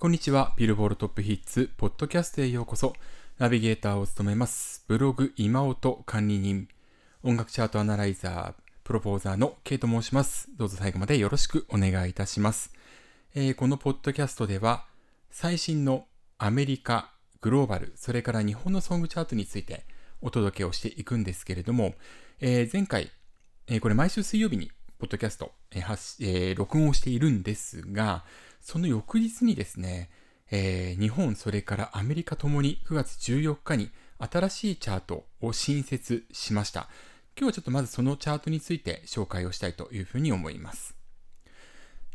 [0.00, 0.52] こんにちは。
[0.56, 2.94] ビルボールトップヒッツ、ポッドキャストへようこそ。
[3.38, 4.84] ナビゲーターを務めます。
[4.86, 6.68] ブログ今音管理人、
[7.24, 10.50] 音楽チャートアナライザー、プロポーザーの K と申します。
[10.56, 12.72] どうぞ最後までよろしくお願いいたします。
[13.34, 14.84] えー、このポッドキャストでは、
[15.32, 16.06] 最新の
[16.38, 17.10] アメリカ、
[17.40, 19.84] グローバル、それから日本のソングチャートについて
[20.22, 21.94] お届けをしていくんですけれども、
[22.38, 23.10] えー、前回、
[23.66, 24.70] えー、これ毎週水曜日に
[25.00, 28.24] ポッドキャスト、えー、録音をしているんですが、
[28.60, 30.10] その翌日にですね、
[30.50, 36.88] えー、日本、それからアメリカともに9月14日に新しいチャートを新設しました。
[37.38, 40.96] 今日はちょっとまずそのチャートについて紹介をしたいというふうに思います。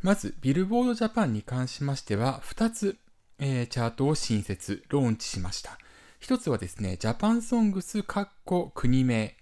[0.02, 2.98] まず、ビルボードジャパンに関しましては、2つ、
[3.40, 5.78] えー、チャートを新設、ローンチしました。
[6.20, 9.38] 一つはですね、ジャパンソングス括弧国名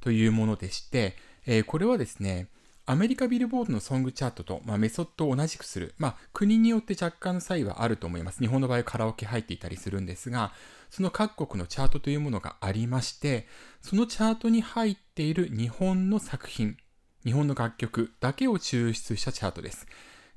[0.00, 2.48] というものでして、えー、これはですね、
[2.86, 5.94] アメリカビルボードのソングチャートと、まあ、メソッドを同じくする。
[5.96, 8.40] まあ、国によって若干の差異はあると思います。
[8.40, 10.52] 日本の場合カラオケ入っていたりするんですが、
[10.90, 13.46] その各国のチャートというものがありまして、
[13.80, 16.76] そのチャートに入っている日本の作品、
[17.24, 19.86] 日本の楽曲だけを抽出したチャートです。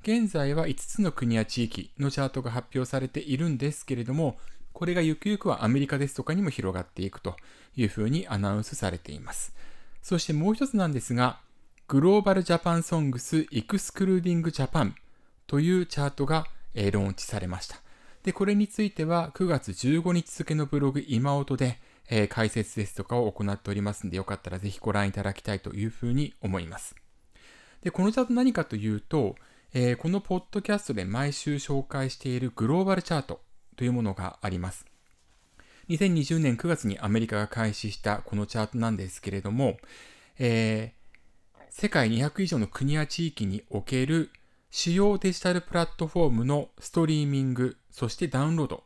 [0.00, 4.38] 現在は5つの国や地域のチャートが発表されているんですけれども、
[4.72, 7.36] これがゆくゆくはアメリカですとかにも広がっていくと
[7.76, 9.54] いうふうにアナウンスされています。
[10.02, 11.40] そしてもう一つなんですが、
[11.88, 14.94] グローバルジャパンソングスエクスクルーディングジャパン
[15.46, 17.80] というチャートが、えー、ローンチされました。
[18.22, 21.78] で、これについては9月15日付のブログ今音で、
[22.10, 26.94] えー、解説ですとかを行っておりますので、よかったらぜひご覧いただきたいというふうに思います。
[27.80, 29.36] で、このチャート何かというと、
[29.72, 33.40] えー、このポッドキャストで毎週紹介しているグローバルチャート
[33.76, 34.84] というものがあります。
[35.88, 39.78] 2020年9月にアメリカが開始したこのチャートなんですけれども、
[40.38, 40.92] え
[41.70, 44.30] 世界200以上の国や地域における
[44.70, 48.84] 主要デジタルプラットフォームのストリーミング、そしてダウンロード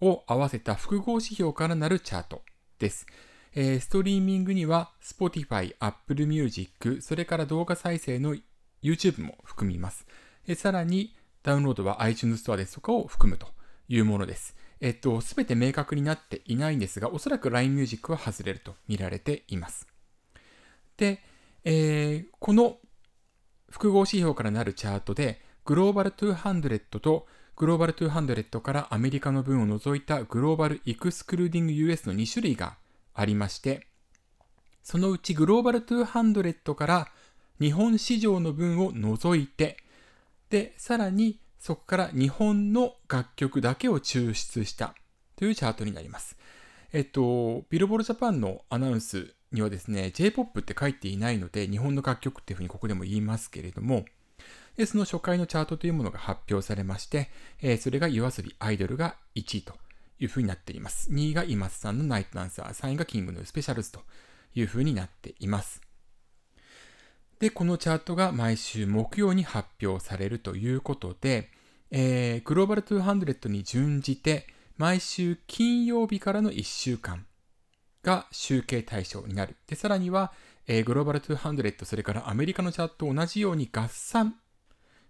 [0.00, 2.42] を合わせた複合指標からなるチャート
[2.78, 3.06] です。
[3.54, 8.36] えー、ストリーミングには Spotify、Apple Music、それから動画再生の
[8.82, 10.06] YouTube も含みます。
[10.46, 13.48] えさらにダウンロードは iTunes Store ですとかを含むと
[13.88, 14.56] いうものです。
[14.80, 19.86] えっと、すべて明確になっていないんですが、おそらく LINE Music は外れると見られています。
[20.96, 21.22] で、
[21.64, 22.78] えー、この
[23.70, 27.26] 複合指標からなるチャートで、グローバル200と
[27.56, 32.76] グローバル200からアメリカの分を除いたグローバルエクスクルーディング US の2種類が
[33.14, 33.86] ありまして、
[34.82, 37.08] そのうちグローバル200から
[37.60, 39.78] 日本市場の分を除いて、
[40.50, 44.94] で、さらにそこから日本の楽曲だけを抽出した
[45.36, 46.36] というチャートになります。
[46.92, 54.04] えっと、ビルボールジャパンのアナウンスにはですね、J-POP って書いていないので、日本の楽曲っていうふうにここでも言いますけれども、
[54.76, 57.30] でその初回のチャートというものが発表されまして、
[57.62, 59.74] えー、それが yoasobi アイドルが1位と
[60.18, 61.10] いうふうになっています。
[61.12, 64.00] 2位が今津さんのナイトダンサー、3位がキングのスペシャルズと
[64.54, 65.80] いうふうになっています。
[67.38, 71.50] で、このチャートが毎週木曜に発表されるということで、
[71.90, 77.26] えー、グローバル200に準じて、毎週金曜日からの1週間、
[78.04, 79.56] が集計対象になる。
[79.66, 80.32] で、さらには、
[80.68, 84.36] えー、グローバル200、それからアメリカのチャートと同じように合算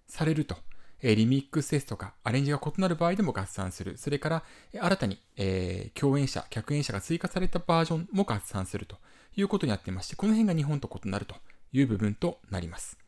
[0.07, 0.57] されると。
[1.03, 3.99] え、リミックスですとか、アレンジが異なる場合でも合算する。
[3.99, 8.97] それから、新たに、えー、共演者、客演者が追加されたバージョンも合算すると
[9.37, 11.35] いうことになってまして、この辺が日本と異なると
[11.73, 12.99] いう部分となります。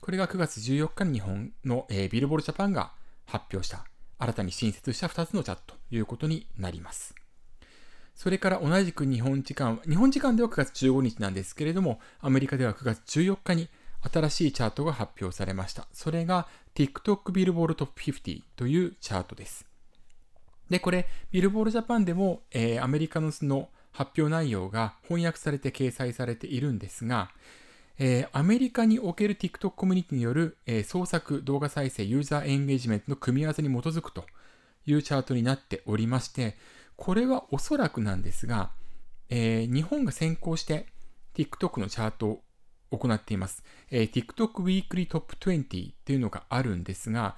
[0.00, 2.92] これが9月14日に日本の、えー、ビルボールジャパンが
[3.26, 3.84] 発表した、
[4.18, 7.14] 新たに新設した2つのチャートということになります。
[8.14, 13.68] それから同じく日本時間、日本時間では9月15日なんですけれども、アメリカでは9月14日に
[14.12, 15.86] 新しいチャートが発表されました。
[15.92, 19.66] それが TikTok ビルボールトップ50というチャートです。
[20.70, 27.30] で、これ、ビルボールジャパンでも、えー、アメリカのその発表内容が翻訳されて掲載されているんですが、
[27.98, 34.24] えー、アメリカにおける TikTok コミュニティによる、えー、創作、動画再生、ユーザーエンゲージメントの組み合わせに基づくと
[34.86, 36.56] いうチャートになっておりまして、
[36.96, 38.70] これはおそらくなんですが、
[39.28, 40.86] えー、日本が先行して
[41.34, 42.40] TikTok のチャート
[42.90, 43.64] を行っています。
[43.90, 47.36] えー、TikTok Weekly Top 20っていうのがあるんですが、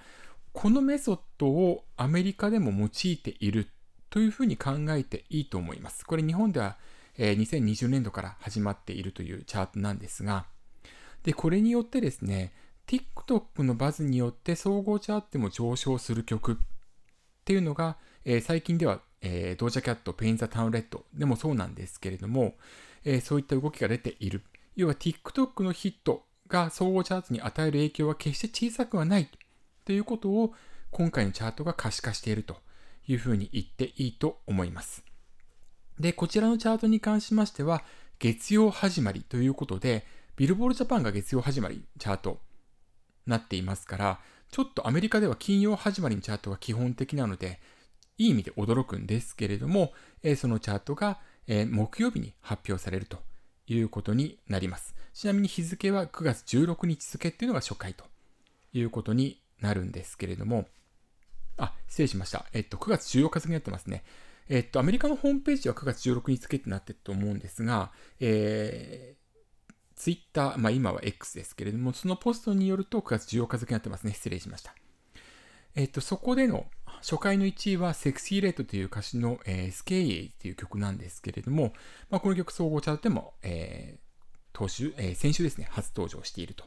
[0.52, 3.68] このメソッドをアメリカでも用いている
[4.10, 6.04] というふうに考えていいと思います。
[6.04, 6.76] これ日本では、
[7.18, 10.46] えー、2020年度から始まっているというチャートなんですが、
[11.22, 12.52] で、これによってですね、
[12.86, 16.56] TikTok のバズによって総合チャートでも上昇する曲っ
[17.44, 22.54] ていうのが、えー、最近ではえー、ドージャキャット、 Paint the Town Red でもそうなんですけれども、
[23.04, 24.42] えー、そういった動きが出ている。
[24.76, 29.28] 要は TikTok のヒットが総合チャートに与える影響は決して小さくはない
[29.84, 30.54] ということを
[30.90, 32.56] 今回のチャートが可視化していると
[33.08, 35.04] いうふうに言っていいと思います。
[35.98, 37.82] で、こちらのチャートに関しましては、
[38.18, 40.06] 月曜始まりということで、
[40.36, 42.40] ビルボールジャパンが月曜始まりチャート
[43.26, 44.20] なっていますから、
[44.50, 47.60] ちょっとアメリカでは金曜始まりのチャートが基本的なので、
[48.18, 49.92] いい意味で驚くんですけれども、
[50.22, 53.18] えー、そのチャートが、えー、木曜日に発表されると
[53.66, 54.94] いうことになります。
[55.12, 58.04] ちなみに日付は9月16日付っていうのが初回と
[58.72, 60.66] いうことになるんですけれども、
[61.56, 62.46] あ、失礼しました。
[62.52, 64.04] えっと、9月14日付になってますね。
[64.48, 67.90] えっと、アメリカのホームページは9月16日付ってなってると思うんですが、
[68.20, 69.26] えー、
[69.96, 74.12] ツイッター、まあ今は X ですけれども、そのポストによると9月14日付になってますね。
[74.12, 74.74] 失礼しました。
[75.76, 76.64] えっと、そこでの
[77.02, 81.74] 初回の1位は Sexyy Red という歌手の、えー、 SkeeYee という曲なんですけれども、
[82.08, 83.98] まあ、この曲総合チャートでも、えー、
[84.54, 86.64] 当週、えー、先週ですね、初登場していると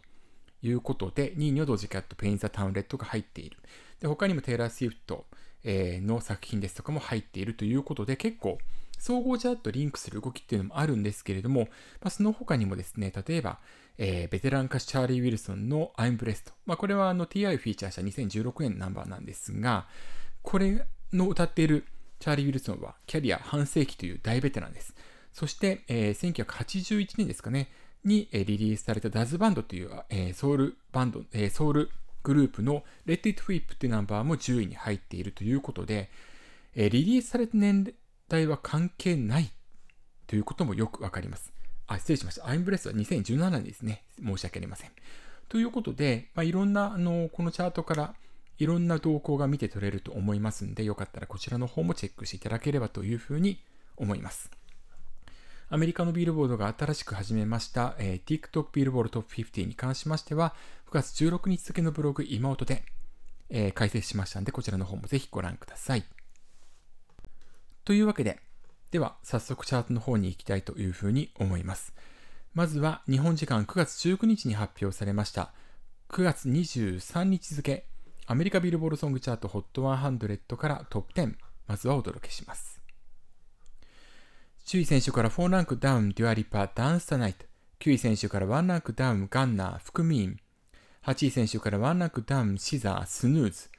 [0.61, 3.57] いうことで、2位にはドージャキャット、 Paint the Town Red が入っている。
[3.99, 5.25] で、他にもテイラー・スウィフト、
[5.63, 8.59] えー、の作品ですとかも入っているということで、結構、
[8.99, 11.67] 総合チャートリンクする動きっていうのもあるんですけれども、ま
[12.03, 13.59] あ、その他にもですね、例えば、
[14.01, 16.53] えー、ベテラン歌手チャーリー・ウィルソンの I'm Blessed。
[16.65, 19.87] まあ、これはあの TI フィーチャーした2016年のナンバーなんですが、
[20.41, 21.85] これの歌っている
[22.19, 24.95] チャーリー・ウィルソンはキャリア半世紀という大ベテランです。
[25.33, 27.69] そして、えー、1981年ですかね、
[28.05, 31.89] に、えー、リリースされたダズバンドという、えー、ソウルバンド、えー、ソウル
[32.23, 36.09] グループの Let It Whip っていうナンバーも10位に入っているということで、
[36.73, 37.93] えー、リリースされた年
[38.29, 39.51] 代は関係ない
[40.25, 41.51] ということもよくわかります。
[41.89, 42.47] あ、失礼しました。
[42.47, 44.03] アイムブレスは2017年ですね。
[44.23, 44.91] 申し訳ありません。
[45.49, 48.13] ということで、まあ、いろんな、あの、このチャートから
[48.59, 53.59] いろんな動向が見て取れると思いますんで、よかったらこちらの方もチェックしていただければというふうに
[53.97, 54.51] 思います。
[55.71, 60.53] アメリカのビルボードが新しく始めました、えー、TikTok ビルボードトップ50に関しましては、
[60.91, 62.83] 9月16日付のブログ今音で、
[63.49, 66.03] えー、解説しましたんで、こちらの方もぜひご覧ください。
[67.85, 68.39] というわけで、
[68.91, 71.93] では、早速チャートの方に行きたいというふうに思います。
[72.53, 75.53] まずは、日本時間9月19日に発表されました、
[76.09, 77.85] 9月23日付、
[78.25, 81.35] アメリカビルボールソングチャート HOT100 からトップ10、
[81.67, 82.81] まずはお届けします。
[84.65, 87.45] 10位先週から4ランクダウン、デュアリパ、 Dance the Night。
[87.79, 90.39] 9位先週から1ランクダウン、ガンナー、 fukumean。
[91.05, 93.69] 8位先週から1ランクダウン、シザー、 Snooze。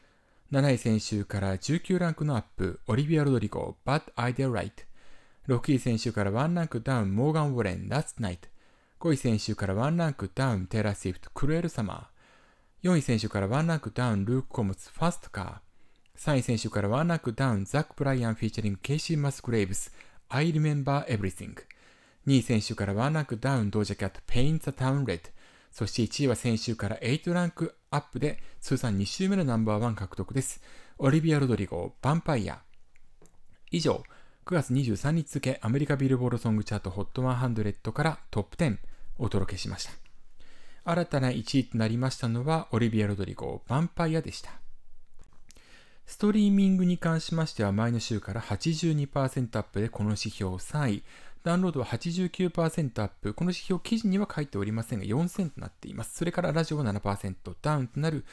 [0.51, 4.90] 7位先週から19ランクのアップ、オリビア・ロドリゴ、 Bad Idea Right。
[5.49, 8.49] 6位先週から1ランクダウン、モーガン・ウォレン、 Last Night。
[9.01, 12.91] 5位先週から1ランクダウン、テイラー・スウィフト、 Cruel Summer。
[12.91, 16.19] 4位先週から1ランクダウン、ルーク・コムズ、 Fast Car。
[16.19, 19.93] 3位先週から1ランクダウン、ザック・ブライアン、フィーチャリング、ケイシー・マスグレイブス、
[20.29, 21.55] I remember everything。
[22.27, 25.21] 2位先週から1ランクダウン、ドージャキャット、Paint the Town Red。
[25.73, 30.61] そして1位は先週から8ランクアップで通算2週目のナンバーワン獲得です。
[30.99, 32.61] オリビア・ロドリゴ、ヴァンパイア。
[33.71, 34.03] 以上、
[34.47, 38.79] 9月23日付アメリカビルボードソングチャート HOT100 からトップ10
[39.19, 39.93] お届けしました。
[40.85, 44.51] 新たな1位となりましたのはオリビア・ロドリゴ、ヴァンパイアでした。
[46.05, 51.05] ストリーミングに関しましては前の週から82%アップでこの指標3位、
[51.45, 53.35] ダウンロードは89%アップ。
[53.35, 56.17] この指標記事には書いておりませんが4000となっています。
[56.17, 58.25] それからラジオは7%ダウンとなる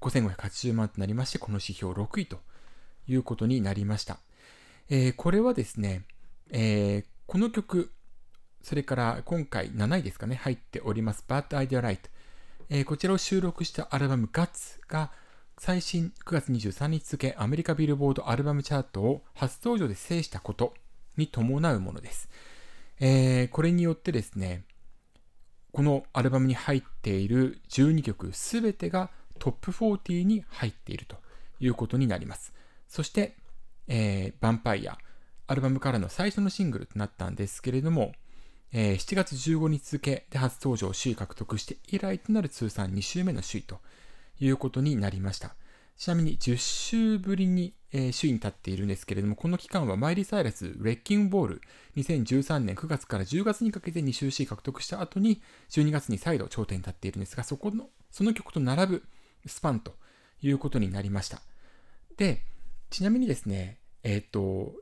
[0.00, 2.40] 5580万となりまして、この指標6位と
[3.08, 4.18] いうことになりました。
[4.88, 6.02] えー、これはですね、
[6.50, 7.92] えー、この曲、
[8.62, 11.98] それから今回7位ですかね、入っております Bad Idea Right。
[12.68, 15.10] えー、こちらを収録したアルバム Guts が
[15.58, 20.74] 最新9月23日付アメリカビルボードアルバムチャートを初登場で制したこと
[21.16, 22.28] に伴うものです。
[23.00, 24.64] えー、これによってですね、
[25.72, 31.16] このアルバムに入っている12曲すべてがトップ40に入っていると
[31.58, 32.54] いうことになります。
[32.86, 33.36] そして、
[33.88, 34.98] えー、ヴァンパイア、
[35.46, 38.12] アルバムからの最初のシングルとなったんですけれども、
[38.72, 43.78] えー、7月15日付で初登場首位獲得して以来となる通算2週目の首位と
[44.40, 45.54] いうことになりました。
[45.96, 51.60] ちなみに10週ぶりに、えー、首位に立っているんですけれども、この期間はマイリー・サイラス、レッキングボール、
[51.96, 55.40] 2013年9月から10月にかけて2週首位獲得した後に、
[55.70, 59.04] 12月に再度頂点に立っているんですが、そこの、その曲と並ぶ
[59.46, 59.94] スパンと
[60.42, 61.40] いうことになりました。
[62.18, 62.42] で、
[62.90, 64.72] ちなみにですね、えっ、ー、と、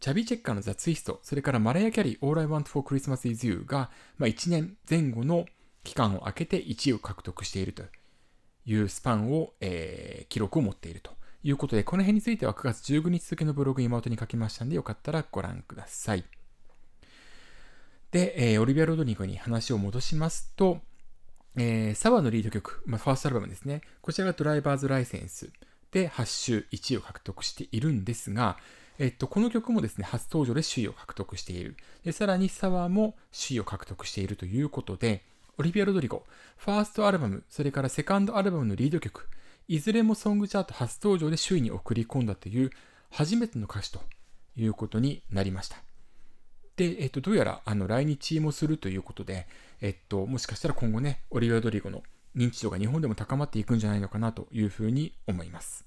[0.00, 5.44] チャビー・チェッカーのザ・ツイスト、それからマライア・キャリー、All I Want for Christmas is You が、まあ、1年前後の
[5.84, 7.82] 期間を空けて1位を獲得していると
[8.64, 11.12] いうスパンを、えー、記録を持っていると
[11.42, 16.24] いうことで、この辺については9月15日付のブログ妹に書きましたんで、よかったらご覧ください。
[18.10, 20.80] で、えー、オリビア・ロドニコに話を戻しますと、
[21.56, 23.82] えー、サワーのリード曲、まあ、ファーストアルバムですね。
[24.00, 25.50] こちらがドライバーズ・ライセンス、
[25.92, 28.56] で8週1位を獲得しているんですが、
[28.98, 31.76] えっと、この曲もですね、初登場で首位を獲得している。
[32.04, 35.22] でさらにサワーも首位を獲得しているということで、
[35.56, 36.24] オリビア・ロドリゴ、
[36.56, 39.28] ファーストアルバム、それからセカンドアルバムのリード曲、
[39.68, 42.70] いずれもソングチャート初登場で首位に送り込んだという
[43.10, 44.00] 初めての歌手と
[44.56, 45.76] いうことになりました。
[46.76, 49.46] で、えっと、どうやらあの来日もするということで、
[49.80, 52.02] えっと、もしかしたら今後ね、オリビア・ロドリゴの
[52.36, 55.84] 認知度が日本でも高まっていくんじゃないのかなというふうに思います。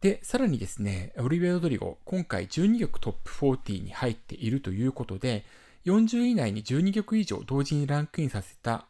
[0.00, 5.44] で、さらにですね、オリビア・ロドリゴ、今回12曲トップ40に入っているということで、
[5.86, 8.86] 40位以内に12曲以上同時にランクインさせた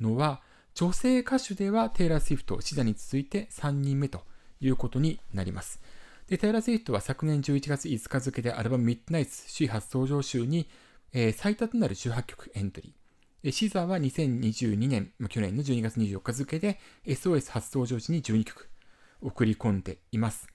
[0.00, 0.42] のは、
[0.74, 4.22] 女性歌手ではテイラー・スウィフト、シザに続いて3人目と
[4.60, 5.80] いうことになります。
[6.28, 10.68] で、テイラー・スウィフトは昨年11月5日付でアルバムミッドナイツ首位初登場集に、
[11.12, 12.99] えー、最多となる18曲エントリー。
[13.42, 18.68] でシザーは2022年、去年の12月24日付で SOS 初登場時に12曲
[19.22, 20.48] 送り込んでいます。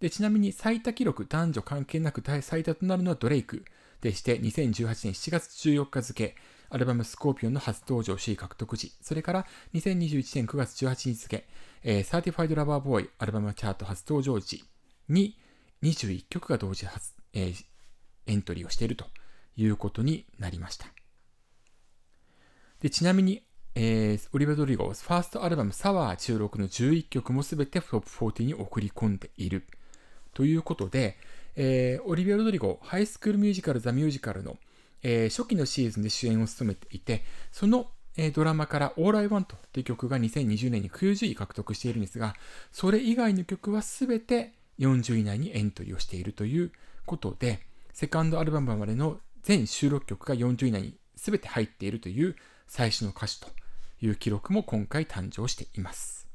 [0.00, 3.64] でちなみに最多記録男女関係なく最多となるのはドレイク
[4.02, 6.36] でして2018年7月14日付
[6.68, 11.46] アルバムスコーピオンの初登場首位獲得時、それから2021年9月18日付、
[11.82, 14.64] えー、サーティファイドラバーボーイアルバムチャート初登場時
[15.08, 15.38] に
[15.82, 17.64] 21曲が同時初、えー、
[18.26, 19.06] エントリーをしていると
[19.56, 20.95] いうことになりました。
[22.80, 23.42] でちなみに、
[23.74, 29.66] えー、オリバ・ドリゴ、ファーストアルバムサワー収録の11曲もすべてトップ40に送り込んでいる。
[30.34, 31.16] ということで、
[31.56, 34.58] えー、オリビア・ロドリゴ、ハイスクールミュージカル、ザ・ミュージカルの、
[35.02, 42.34] えー、初期のシーズンで主演を務めていて、その、えー、ドラマから All I Want という曲が2020年に90位獲得しているんですが、
[42.72, 46.72] それ以外の曲は全て40位以内にエントリーをしているという
[47.06, 47.60] ことで、
[47.94, 53.48] セカンドアルバムまでの全収録曲が40位以内に全て入っているという最初の歌手と
[54.00, 56.26] いう記録も今回誕生しています。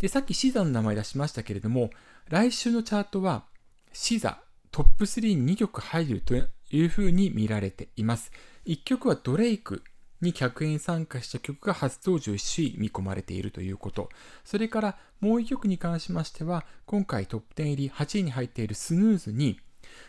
[0.00, 1.90] で、さっきシザの名前出しましたけれども、
[2.28, 3.44] 来週のチャートは、
[3.92, 8.32] シザトップ3に2曲入るというふうに見られています。
[8.66, 9.82] 1曲はドレイク
[10.20, 14.08] に客演参加した曲が初登場首位見込まれているということ。
[14.44, 19.60] それからもう1曲に関しましては、今回トップ10入り8位に入っているスヌーズに、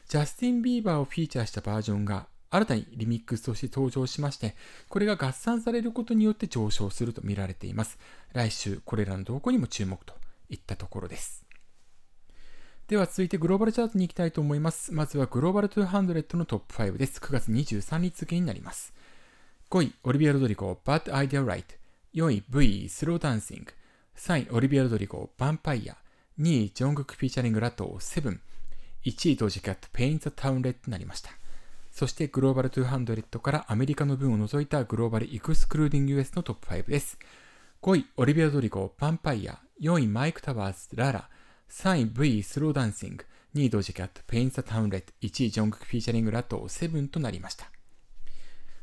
[0.08, 4.56] ジャスティン・ビーバーをフィーチャーしたバージョンが新たにリミックスとして登場しまして、
[4.88, 7.98] これが合算されることによって上昇すると見られています。
[8.34, 10.14] 来週、これらの動向にも注目と
[10.50, 11.46] いったところです。
[12.88, 14.94] では続いてグローバルチャートに行きたいと思います。
[14.94, 17.20] まずはグローバル200のトップ5です。
[17.20, 18.94] 9月23日付になります。
[19.72, 21.64] 5位、オリビア・ロドリゴ、Bad Idea Right。
[22.14, 23.74] 4位、V、 Slow Dancing。
[24.16, 25.98] 3位、オリビア・ロドリゴ、 Vampire。
[26.40, 28.40] 2位、ジョングク・フィーチャリング・ラトー、 Seven。
[29.04, 31.32] 1位、ドージャキャット、 Paint the Town Red となりました。
[31.96, 37.18] そしてグローバル200からアメリカの分を除いたグローバル・エクスクルーディング US のトップ5です。
[37.82, 39.60] 5位、オリビア・ロドリゴ、 Vampire。
[39.80, 41.30] 4位、マイク・タワーズ、 LALA。
[41.70, 47.72] 3位 V Slow Dancing、2位ドージャキャット、 Paint the Town Red、1位ジョングクフィーチャリングラトー、Seven となりました。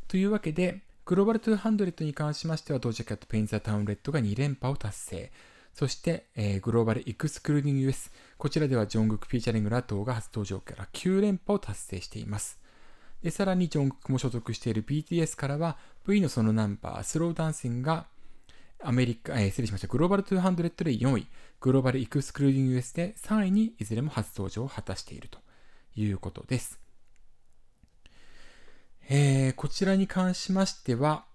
[0.09, 5.33] というわけで、グローバル200に関しましては、ドージャキャット、 Paint the Town Red が2連覇を達成。
[5.75, 12.62] そして、えー、 Global Excluding US、こちらではジョングクフィーチャリングラトーが初登場から9連覇を達成しています。
[13.23, 15.77] でさらにジョングクも所属している BTS からは
[16.07, 18.07] V のそのナンバー、スローダンシングが
[18.85, 19.87] アメリカ、えー、失礼しました。
[19.87, 21.27] グローバル200で4位、
[21.61, 25.39] グローバルエクスクルーディング US で3位にいずれも初登場を果たしていると
[25.95, 26.81] いうことです。
[29.09, 31.27] えー、こちらに関しましては、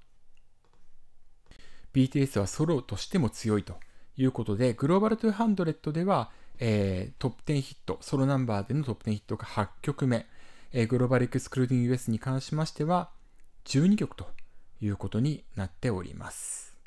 [1.94, 3.80] BTS はソロとしても強いと
[4.18, 10.26] いうことで、グローバル200では、えー、トップ10ヒット、ソロナンバーでのトップ10ヒットが8曲目、
[10.74, 13.10] え、グローバルエクスクルーディング US に関しましては
[13.66, 14.28] 12曲と
[14.82, 16.78] いうことになっております。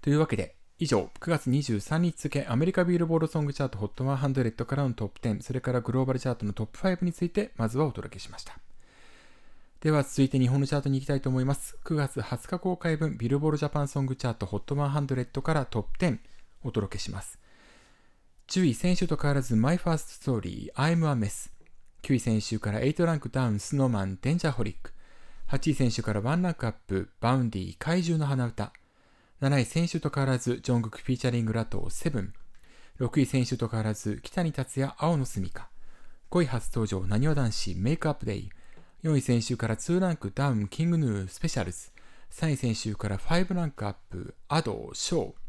[0.00, 8.58] というわけで、以上、9月23日付アメリカビールボードソングチャート HOT100 からのトップ10、それからグローバルチャートのトップ5について、まずはお届けしました。
[9.82, 11.76] では続いて日本のチャートに行きたいと思います。
[11.84, 16.18] 9月20日公開分ビルボードジャパンソングチャート HOT100 からトップ10
[16.62, 17.41] お届けします。
[18.48, 21.50] 10位先週と変わらず My First Story I'm a Mess
[22.02, 24.74] 9位先週から8ランクダウン Snow Man Dangerholic
[25.48, 28.72] 8位先週から1ランクアップ Vaundy 怪獣の花唄
[29.42, 32.30] 7位先週と変わらず、 Jung Kook featuring Latto Seven。
[33.00, 35.68] 6位先週と変わらず、キタニタツヤ青のすみか。
[36.30, 38.50] 5位初登場、なにわ男子 Make Up Day。
[39.02, 41.90] 4位先週から2ランクダウン、 King Gnu SPECIALZ。
[42.30, 45.41] 3位選手から5ランクアップ、アド、ショー。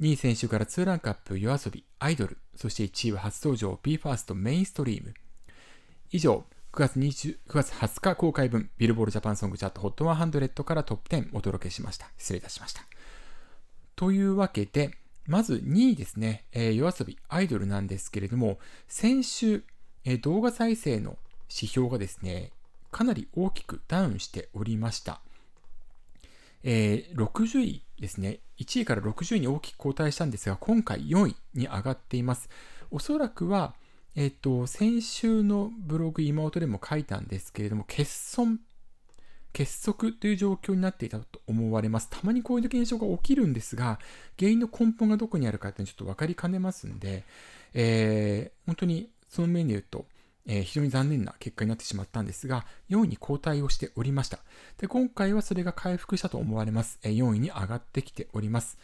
[0.00, 2.38] 2位選手から2ランクアップ、夜遊び、アイドル。
[2.56, 5.14] そして1位は初登場、BE:FIRST メインストリーム。
[6.10, 12.10] 以上、9月 ,20 9月20日公開分、ビルボールジャパンソングチャート HOT100 からトップ10お届けしました。
[12.18, 12.82] 失礼いたしました。
[13.94, 18.58] というわけで、まず2位ですね、えー、夜遊びアイドルなんですけれども、
[18.88, 19.62] 先週、
[20.04, 21.16] えー、動画再生の
[21.48, 22.50] 指標がですね、
[22.90, 25.20] かなり大きくダウンしておりました。
[26.64, 32.48] えー、60位ですね、1位から60位に大きく後退したんですが、今回4位に上がっています。
[32.90, 33.74] おそらくは、
[34.16, 38.60] えっ、と、先週のブログ妹でも書いたんですけれども、欠損、
[39.52, 42.08] 結束という状況になっていたと思われます。
[42.08, 43.98] たまにこういう現象が起きるんですが、
[44.38, 47.24] 原因の根本がどこにあるかってちょっと分かりかねますんで、
[47.74, 50.06] えー、本当にその面で言うと、
[50.46, 54.38] えー、非常に残念な結果になってしまったんですが、4位に後退をしておりました。
[54.78, 56.98] で、今回はそれが回復したと思われます。
[57.02, 58.78] えー、4位に上がってきております。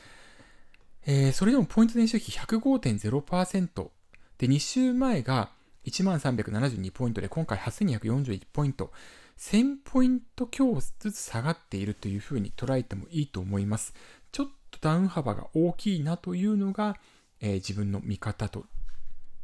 [1.07, 3.91] えー、それでもポイント年収比105.0%
[4.39, 5.51] で、2週前が
[5.87, 8.93] 1372ポイントで、今回8241ポイント。
[9.39, 13.95] 1000ポイント強ずつ下がっているというふうに捉えてもいいと思います。
[14.33, 16.97] ちょっとダウン幅が大きいなというのが、
[17.41, 18.67] えー、自分の見方と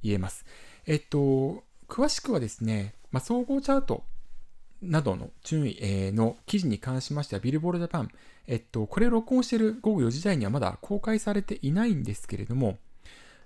[0.03, 0.45] 言えます。
[0.85, 4.05] えっと、詳しくはですね、まあ、総合チャート
[4.83, 8.11] などの順位、えー、の記事に関しましては、ビルボールジャパン、
[8.47, 12.79] えっと、これを録音している午後4時台にはまだ公開されていないんですけれども、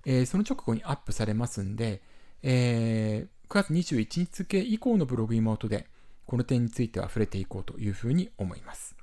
[0.05, 2.03] えー、その直後にアップされますんで、
[2.43, 5.87] えー、9月21日付以降のブログ妹で、
[6.27, 9.00] この点については触れていこうというふうに思います。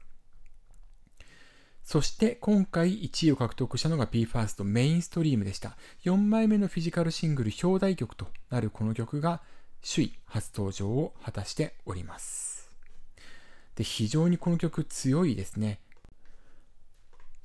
[1.87, 5.77] そして今回1位を獲得したのが BE:FIRST メインストリームでした。
[6.03, 9.41] 4枚目のフィジカルシングル表題曲となるこの曲が
[9.81, 12.75] 首位初登場を果たしております。
[13.75, 15.79] で、非常にこの曲強いですね。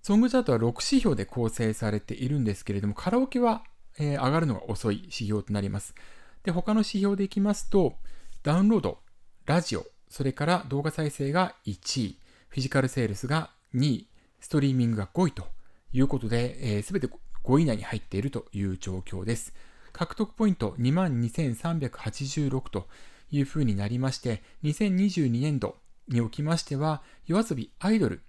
[0.03, 3.63] ソングチャートは6指標で構成されているんですけれども、カラオケは、
[3.97, 5.95] えー、上がるのが遅い指標となります。
[6.43, 7.95] で、他の指標でいきますと、
[8.43, 8.99] ダウンロード、
[9.47, 12.19] ラジオ、それから動画再生が1位、
[12.49, 14.09] フィジカルセールスが2位、
[14.43, 15.47] ストリーミングが5位と
[15.93, 17.09] いうことで、す、べ、て
[17.45, 19.55] 5位以内に入っているという状況です。
[19.93, 22.89] 獲得ポイント22,386と
[23.31, 25.77] いうふうになりまして、2022年度
[26.09, 28.21] におきましては、夜遊びアイドル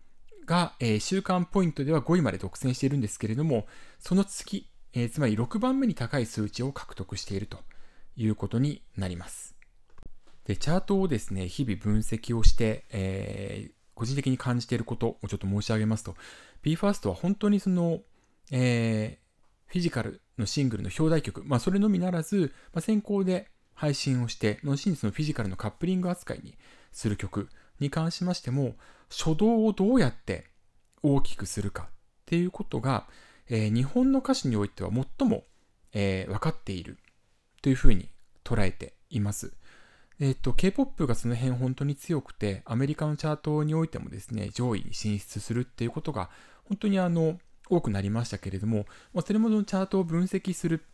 [0.45, 3.65] が、えー、週間ポイントでは5位まで独占しているんですけれども、
[3.99, 7.57] その月、えー、つまり6番目に高い数値を獲得していると
[8.15, 9.55] いうことになります。
[10.45, 13.72] で、チャートをですね、日々分析をして、えー、
[14.03, 16.17] 個人的に感じていることをちょっと申し上げますと、
[16.61, 18.01] BE:FIRST は本当にその、
[18.51, 26.57] えー、フィジカルのシングルの表題曲、まあ、それのみならず、まあ、先行で配信をして、後にそのフィジカルのカップリング扱いに
[26.91, 27.47] する曲
[27.79, 28.75] に関しましても、
[29.09, 30.47] 初動をどうやって
[31.01, 31.85] 大きくするかっ
[32.25, 33.07] ていうことが、
[33.47, 35.45] えー、日本の歌詞においては最も、
[35.93, 36.97] えー、分かっている
[37.61, 38.09] というふうに
[38.43, 39.53] 捉えています。
[40.19, 46.29] えっ、と、K-POP がその辺本当に強くて、アメリカのチャートにおいてもですね、上位に進出するっていうことが、
[46.65, 50.85] 本当にあの、多くなりましたけれども、まあ、それものチャートを分析する、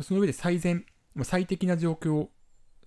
[0.00, 2.28] その上で最善、まあ最適な状況、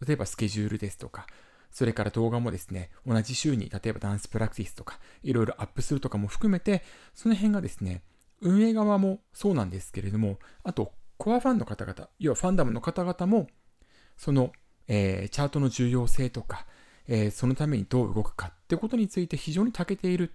[0.06, 1.28] 例えばスケジュールですとか、
[1.72, 8.02] それから動画もですね、同じ週に例えばダンスプラクティスとか、いろいろアップするとかも含めて、その辺がですね、
[8.42, 13.48] 運営側もそうなんですけれども、あと、コアファンの方々、要はファンダムの方々も、
[14.18, 14.52] その、
[14.88, 16.66] えー、チャートの重要性とか、
[17.08, 20.34] えー、そのためにどう動くかってことについて非常に長けている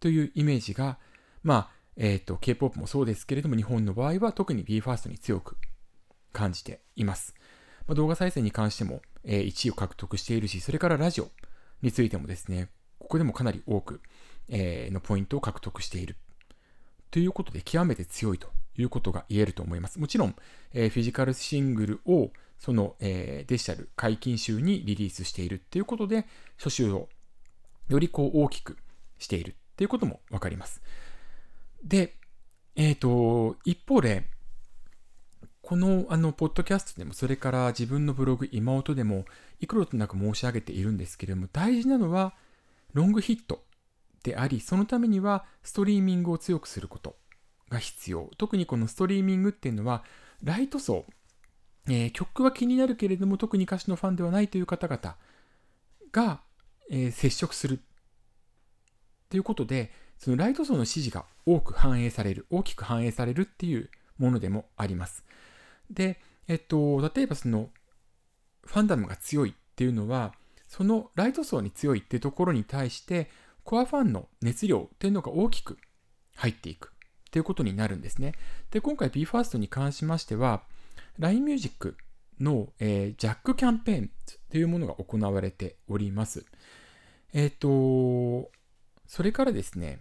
[0.00, 0.98] というイメージが、
[1.42, 5.56] まあ、えっ、ー、と、K-POP もそうですけれども、日本の場合は特に BE:FIRST に強く
[6.32, 7.34] 感じています。
[7.86, 11.30] まあ、動画再生に関しても、えー、1位を獲得しているし、それからラジオ
[11.82, 14.00] についてもですね、ここでもかなり多く、
[14.48, 16.16] えー、のポイントを獲得している。
[17.10, 19.98] ということで、極めて強いということが言えると思います。
[19.98, 20.36] もちろん、
[20.72, 27.08] えー、フィジカルシングルをその、えー、デジタル解禁集にリリースしているっていうことで、初週を
[27.88, 28.76] よりこう大きく
[29.18, 30.82] しているっていうこともわかります。
[31.84, 32.16] で、
[32.74, 34.30] えっ、ー、と、一方で、
[35.62, 39.24] この、あの、ポッドキャストでも、それから自分のブログ、妹でも、
[39.60, 42.34] 幾度となく申し上げているんですけれども、大事なのは、
[42.94, 43.64] ロングヒット
[44.22, 47.16] であり、そのためには、ストリーミングを強くすること
[47.68, 48.30] が必要。
[48.38, 50.04] 特にこのストリーミングっていうのは、
[50.42, 51.04] ライト層、
[51.88, 55.16] えー、曲は気になるけれども特に歌手のファンではないという方々
[56.12, 56.40] が、
[56.90, 57.80] えー、接触する
[59.30, 65.24] ということでそのライト層の支持が多く反映される大きく反映されるっていうものでもあります。
[65.90, 67.70] でえっと例えばその
[68.66, 70.34] ファンダムが強いっていうのは
[70.66, 73.30] そのライト層に強いっていうところに対して
[73.64, 75.78] コアファンの熱量っていうのが大きく
[76.36, 76.92] 入っていく
[77.28, 78.32] っていうことになるんですね。
[78.70, 80.62] で今回 BE:FIRST に関しましては
[81.18, 81.96] LINE Music
[82.40, 84.10] の、えー、ジャックキャンペーン
[84.50, 86.44] というものが行われております。
[87.32, 88.50] えっ、ー、と、
[89.06, 90.00] それからですね、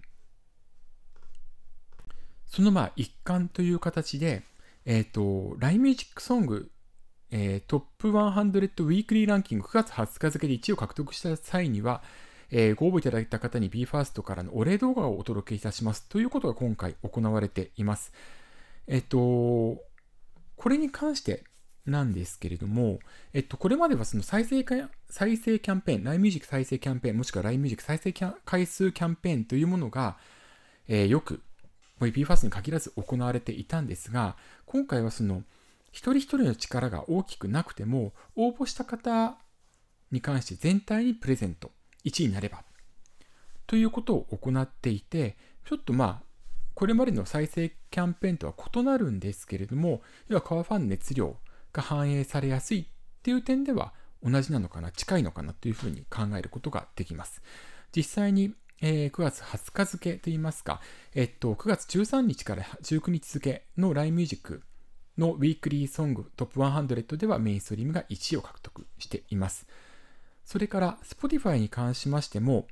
[2.45, 4.43] そのまあ一環という形で、
[4.85, 6.67] えっ、ー、と、LINE Music Song、
[7.29, 12.01] えー、トップ100ウィークリーランキング9月20日付で1位を獲得した際には、
[12.51, 18.13] えー、ご応募いただいた方に BE:FIRST からのお礼動画をお届けいたしますということが今回行われています。
[18.87, 19.81] えっと、
[20.57, 21.43] これに関して
[21.85, 22.99] なんですけれども、
[23.33, 24.65] えっと、これまではその再生
[25.09, 30.17] 再生キャンペーン、LINE Music 再生キャンペーン、もしくは LINE Music 再生回数キャンペーンというものが、
[30.87, 31.41] えー、よく
[32.01, 35.43] BE:FIRST に限らず行われていたんですが、今回はその
[35.91, 39.37] 一人一人の力が大きくなくても、応募した方
[40.11, 41.71] に関して全体にプレゼント
[42.05, 42.63] 1位になれば
[43.65, 46.26] ということを行っていて、ちょっとまあ、
[46.77, 51.37] これまでの再生キャンペーンとは異なるんですけれども、要はカワファン熱量
[51.73, 52.85] が反映されやすいっ
[53.23, 57.41] ていう点では同じなのかな、近いのかなというふうに考えることができます。
[57.95, 60.79] 実際に、えー、9月20日付といいますか、
[61.15, 64.61] えっと、9月13日から19日付の LINE Music
[65.17, 69.65] のウィークリーソングトップ100ではメインストリームが1位を獲得しています。
[70.45, 72.67] それから Spotify に関しましても、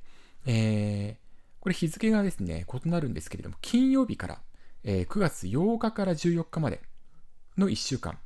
[0.46, 1.25] えー、
[1.66, 4.38] これ日付がですね、異なるんですけれども、金曜日から、
[4.84, 6.80] えー、9月8日から14日まで
[7.58, 8.18] の1週間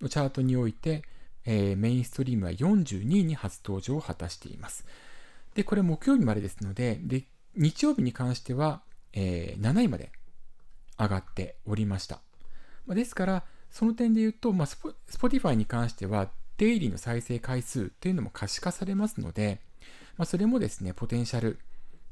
[0.00, 1.02] のチャートにおいて、
[1.44, 4.86] えー、メインストリームは42位に初登場を果たしています。
[5.56, 7.24] で、これ木曜日までですので、で
[7.56, 10.12] 日曜日に関しては、えー、7位まで
[10.96, 12.20] 上がっておりました。
[12.86, 19.58] まあ、ですから、その点で言うと、まあ、スポ Spotify に関しては、デイリーの再生回数というのも可視化されますので、
[20.16, 21.58] まあ、それもですね、ポテンシャル、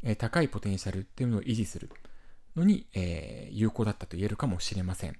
[0.03, 1.91] え、高いポテンシャルっていうのを維持する
[2.57, 5.17] のに、え、有効だったと言えるかもしれません。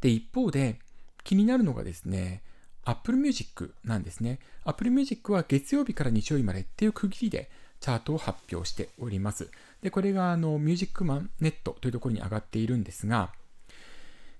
[0.00, 0.78] で、一方で、
[1.24, 2.42] 気になるのがですね、
[2.84, 4.38] Apple Music なんですね。
[4.64, 9.50] Apple Music は月曜日から日曜日までっていう区切りでチャートを発表しております。
[9.82, 13.32] で、これがあの、ミュージックマンネットというところに上がっているんですが、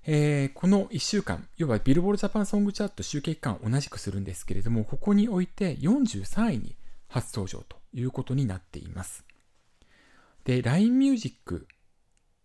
[0.05, 6.77] えー、この1週間、要はビルボールジャパンソングチャート集計期間を同じくするんですけれども、ここにおいて43位に
[7.09, 9.26] 初登場ということになっています。
[10.47, 11.67] で、LINE Music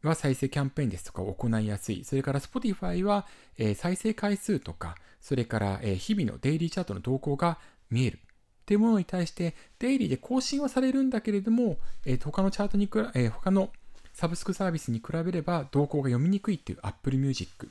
[0.02, 2.04] は再生キャンペーンですとか行いやすい。
[2.04, 7.60] それから Spotify は、え、再生回数とか、それから、え、日々のデイリーチャートの動向が
[7.90, 8.18] 見える。
[8.18, 13.70] っていうものに対して、デイリーで更新はされるんだけれども、えー、他のチャートに、え、他の
[14.12, 17.70] サブスクサービスに比べれば動向が読みにくいっていう Apple Music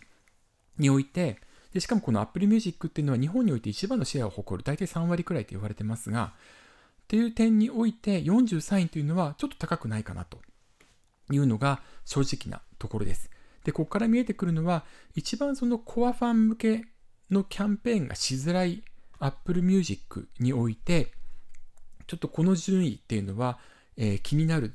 [0.78, 1.42] において、
[1.74, 6.34] でしかもこの Apple Music っていうのは日本において一番のシェアを誇る大体3割くらいと言われてますが、
[7.12, 10.40] っていう点において43位というのはちょっと高くないかなと
[11.30, 13.30] いうのが正直なところです。
[13.66, 16.86] で、ここから見えてくるのは一番そのコアファン向け
[17.30, 18.86] のキャンペーンがしづらい
[19.20, 21.12] Apple Music において、
[22.08, 23.60] ちょっとこの順位っていうのは、
[23.98, 24.70] えー、気になるっ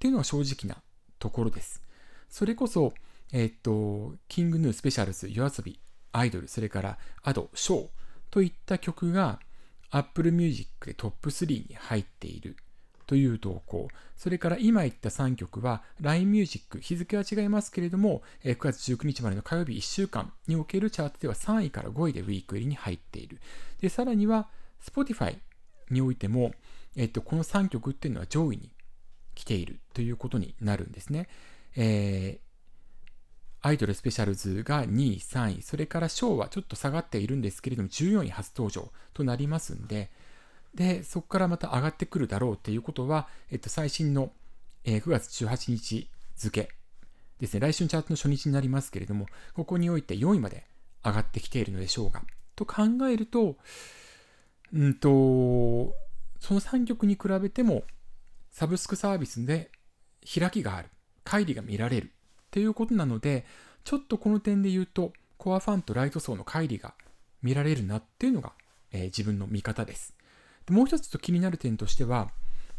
[0.00, 0.82] ていうのは正直な
[1.20, 1.84] ところです。
[2.28, 2.94] それこそ、
[3.32, 5.78] えっ、と、キングヌースペシャルズ、夜遊び、
[6.10, 7.88] アイドル、それからアド、ショー
[8.32, 9.38] といった曲が
[9.90, 12.56] Apple Music でトップ3に入っている
[13.06, 13.88] という動向。
[14.16, 23.40] それから今言った3曲は LINE Music、日付は違いますけれども、9月19日までの火曜日1週間におけるチャートでは3位から5位でウィークリーに入っている。
[23.80, 24.48] で、さらには
[24.84, 25.38] Spotify
[25.90, 26.52] においても、
[26.96, 28.70] えっと、この3曲っていうのは上位に
[29.34, 31.28] 来ているということになるんですね。
[31.76, 32.45] えー、
[33.66, 40.08] アイドルスペシャルズが2位、3位、それからショーはちょっと下がっているんですけれども、14位初登場となりますんで、
[40.76, 44.30] で、そこからまた上がってくるだろうということは、えっと、最新の、
[44.84, 46.68] えー、9月18日付
[47.40, 50.64] ですね、来週のチャートの初日になりますけれども、ここにおいて4位まで
[51.04, 52.22] 上がってきているのでしょうが、
[52.54, 53.56] と考えると、
[54.72, 55.92] うんと、
[56.38, 57.82] その3曲に比べても、
[58.52, 59.72] サブスクサービスで
[60.32, 60.88] 開きがある、
[61.24, 62.12] 乖離が見られる
[62.46, 63.44] っていうことなので、
[63.84, 66.94] ちょっとこの点で言うと、コアファンとライト層の乖離が
[67.42, 68.52] 見られるなっていうのが、
[68.92, 70.14] えー、自分の見方です。
[70.66, 72.30] でもう一つと気になる点としては、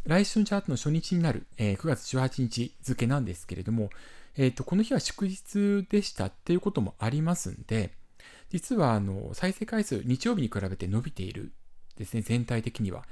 [0.06, 3.90] 来週のチャートの初日になる、えー、9月18日付なんですけれども、
[4.38, 7.92] えーと、この日は祝日でしたっていうこともありますんで、
[8.50, 11.52] 実はあの再生回数、日曜日に比べて伸びている
[11.98, 13.06] ですね、全体的には。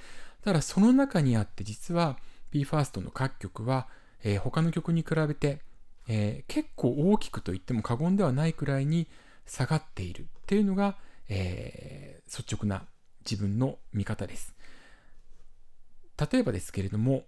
[0.44, 2.18] ただその中にあって実は、
[2.52, 3.88] BE:FIRST の各曲は、
[4.24, 5.62] えー、他の曲に比べて、
[6.08, 9.08] えー、結構大きくと言っても過言ではないくらいに
[9.46, 10.98] 下がっているっていうのが、
[11.30, 12.84] えー、率直な
[13.30, 14.56] 自分の見方です。
[16.32, 17.24] 例えばですけれども、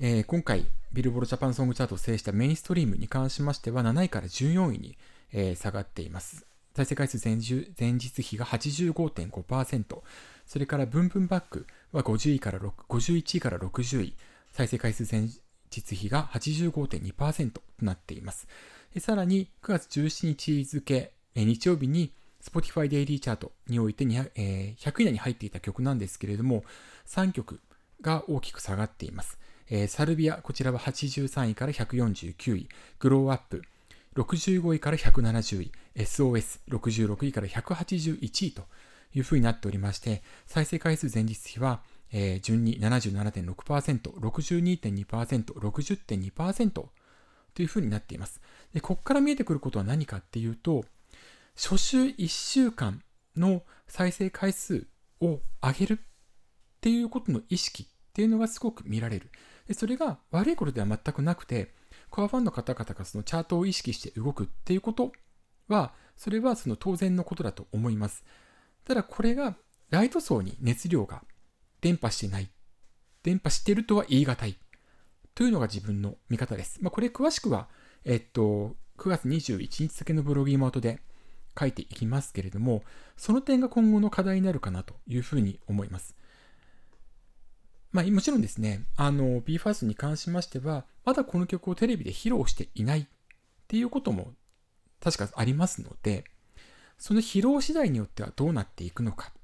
[0.00, 4.96] えー、今回ビルボロジャパンソングチャートを制したメインストリームに関しましては7位から14位に、
[5.32, 6.46] え、下がっています。
[6.74, 7.36] 再生回数前
[7.78, 10.02] 前日比が85.5%、
[10.46, 14.16] それからブンブンバックは50位から51位から60位、
[14.52, 15.28] 再生回数前
[15.80, 18.46] 日比が85.2%となっています。
[18.98, 26.62] さらに9月17日付、日曜日に Spotify Daily チャートにおいて200、えー、100位内に入っていた曲なんですけれども、
[27.06, 27.60] 3曲
[28.00, 29.38] が大きく下がっています。
[29.70, 33.62] え、サルビア、こちらは83位から149位、グローアップ、
[34.14, 38.62] 65位から170位、SOS、66位から181位と
[39.14, 41.80] いうふうになっておりまして、再生回数前日比は、
[42.16, 46.92] えー、順に77.6%、62.2%、60.2%と
[47.58, 48.40] いうふうになっています。
[48.72, 50.84] で、ここから見えてくることは何かっていうと、
[51.56, 53.02] 初週1週間
[53.36, 54.86] の再生回数
[55.20, 55.96] を上げるっ
[56.80, 59.30] ていうことの意識っていうのがすごく見られる。
[59.66, 61.74] でそれが悪いことでは全くなくて、
[62.10, 65.10] コアファンの方々がそのチャートを意識して動くっていうこと
[65.66, 68.24] は、それはその当然のことだと思います。
[68.84, 69.56] ただこれが
[69.90, 71.24] ライト層に熱量が
[71.84, 72.48] 伝播してない。
[73.24, 74.56] 伝播してるとは言い難い。
[75.34, 76.78] というのが自分の見方です。
[76.80, 77.68] まあ、これ詳しくは、
[78.06, 81.02] えっと、9月21日付のブログ妹で
[81.58, 82.84] 書いていきますけれども、
[83.18, 86.16] その点が今後の課題になるかなというふうに思います。
[87.92, 93.06] まあ、もちろんですね、あの、BE:FIRST に関しましては、まだこの曲をテレビで披露していないっ
[93.68, 94.32] ていうことも
[95.00, 96.24] 確かありますので、
[96.96, 99.34] その披露次第によってはどうなっていくのか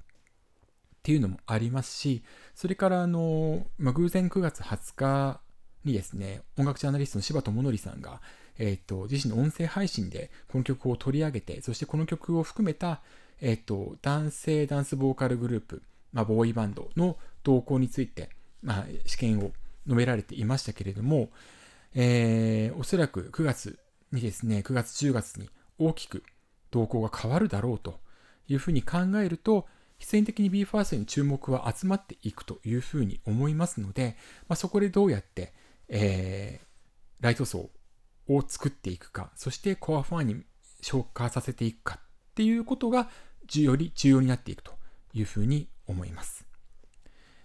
[1.01, 5.41] っていうのもありますし、それからあの、まあ、偶然9月20日
[5.83, 8.21] にですね、音楽ジャーナリストの柴智則さんが、
[8.59, 13.01] えっ、ー、と、自身の音声配信でこの曲を取り上げて、そしてこの曲を含めた、
[13.41, 15.81] えっ、ー、と、男性ダンスボーカルグループ、
[16.13, 18.29] まあ、ボーイバンドの動向について、
[18.61, 19.51] まあ、試験を
[19.87, 21.31] 述べられていましたけれども、
[21.95, 23.79] えー、おそらく9月
[24.11, 26.23] にですね、9月、10月に大きく
[26.69, 27.99] 動向が変わるだろうと
[28.47, 29.65] いうふうに考えると、
[30.01, 35.53] 必然的に BE:FIRST に注目は集まっていくというふうに思いますので、まあ、そこでどうやって、
[35.89, 37.69] えー、ライト層
[38.27, 40.43] を作っていくか、そしてコアファンに
[40.81, 43.11] 消化させていくかっていうことが
[43.53, 44.73] より重要になっていくと
[45.13, 46.47] いうふうに思います。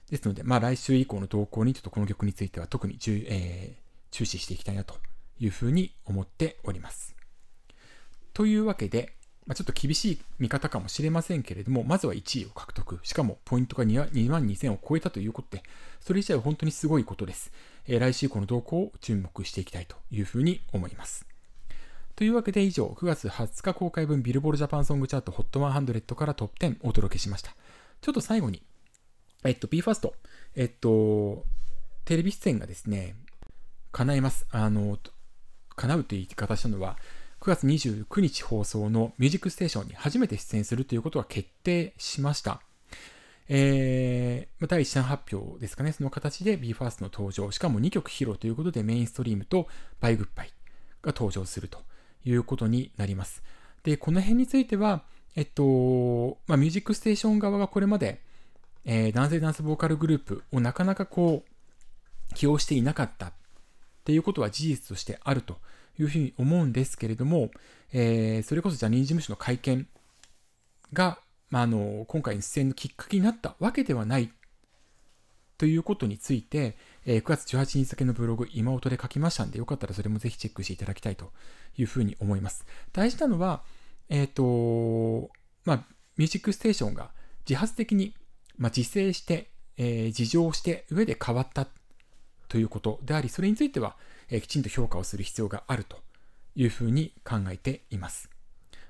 [0.09, 4.95] ですので、まあ、来週以降の動向にちょっとこの曲については特に、えー、注視していきたいなと
[5.38, 7.14] いうふうに思っております。
[8.33, 9.16] というわけで、
[9.47, 12.99] まあ、ちょっと厳しい見方かもしれませんけれども、まずは1位を獲得。
[13.05, 15.63] しかも、ポイントが2万2000を超えたということで、
[16.01, 17.53] それ自体は本当にすごいことです。
[17.87, 21.27] えー、来週以降の動向を注目していきたいというふうに思います。
[22.17, 27.55] というわけで以上、9月20日公開分ビルボールジャパンソングチャート HOT100 からトップ10お届けしました。
[28.01, 28.63] ちょっと最後に、
[29.45, 30.13] えっと、BE:FIRST、
[30.57, 31.45] えっと、
[32.05, 33.15] テレビ出演がですね、
[33.93, 34.47] 叶えます。
[34.51, 34.99] あの、
[35.77, 36.97] 叶うという言い方したのは、
[37.47, 42.61] 9月29日放送のミュージックステーションに初めて出演するということが決定しました。
[43.49, 49.69] えー、第一弾発表ですかね、その形で BE:FIRST の登場、しかも2曲披露ということでメインストリームと
[50.01, 50.49] バイグッバイ
[51.03, 51.85] が登場すると
[52.25, 53.45] いうことになります。
[53.85, 55.05] で、この辺については、
[55.37, 58.23] えっと、まあ、ミュージックステーション側がこれまで、
[58.85, 63.33] えー、男性ダンスボーカルグループをなかなかこう、起用していなかったっ
[64.03, 65.59] ていうことは事実としてあると
[65.99, 67.51] いうふうに思うんですけれども、
[67.93, 69.87] えー、それこそジャニーズ事務所の会見
[70.93, 71.19] が、
[71.51, 74.31] まあ、あの、今回の出演のきっかけになったわけではない
[75.59, 81.33] ということについて、えー、9月18日付のブログ、今音で書きましたんで、よかったらそれもぜひチェックしていただきたいと
[81.77, 82.67] いうふうに思います。
[82.93, 83.63] 大事なのは、
[84.09, 85.31] えっ、ー、と、
[85.65, 85.85] まあ、
[86.17, 87.11] ミュージックステーションが
[87.49, 88.15] 自発的に
[88.59, 91.67] まあ、自制して、えー、自浄して上で変わった
[92.49, 93.97] ということであり、それについては、
[94.31, 95.99] え、きちんと評価をする必要があると
[96.55, 98.31] いうふうに考えています。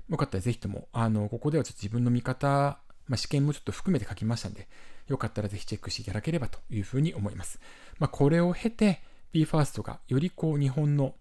[0.09, 4.67] よかったらぜひとも、あの、ここではちょっと自分の見方、まあ、試験もちょっと含めて書きましたんで、
[5.07, 7.59] よかったらぜひチェックしていただければというふうに思います。
[7.99, 9.01] まあ、これを経て、
[9.33, 11.15] BE:FIRST がよりこう日本の、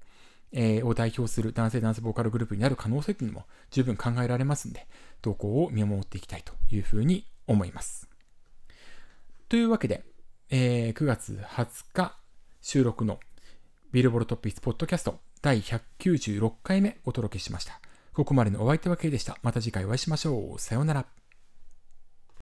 [0.53, 4.87] えー、を代表する男性ダンスボーカルグループになる可能性というのも十分考えられますんで、
[5.23, 8.09] 動向を見守っていきたいというふうに思います。
[9.49, 10.03] というわけで、
[10.51, 12.17] えー、9月20日
[12.63, 13.21] 収録の
[13.97, 17.81] ビルボルトピースポッドキャスト第196回目お届けしました。
[18.13, 19.39] ここまでのお相手は K でした。
[19.43, 20.61] また次回お会いしましょう。
[20.61, 21.07] さようなら。